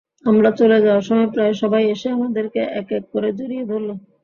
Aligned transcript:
আমরা 0.25 0.49
চলে 0.59 0.77
যাওয়ার 0.83 1.07
সময় 1.09 1.29
প্রায় 1.33 1.53
সবাই 1.61 1.83
এসে 1.93 2.07
আমাদেরকে 2.11 2.59
এক 2.79 2.87
এক 2.91 3.03
করে 3.13 3.29
জড়িয়ে 3.37 3.63
ধরল। 3.71 3.89